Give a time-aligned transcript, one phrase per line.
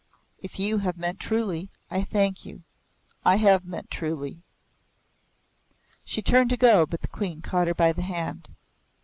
[0.39, 2.63] "If you have meant truly, I thank you."
[3.23, 4.41] "I have meant truly."
[6.03, 8.49] She turned to go, but the Queen caught her by the hand.